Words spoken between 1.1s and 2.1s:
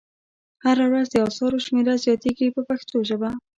د اثارو شمېره